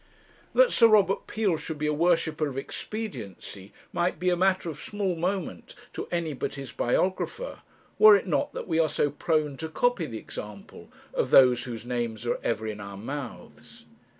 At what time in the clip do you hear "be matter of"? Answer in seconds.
4.17-4.79